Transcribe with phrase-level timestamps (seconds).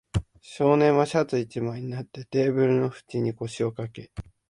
[0.41, 4.11] 少年はシャツ一枚になって、テーブルの縁に腰をかけ、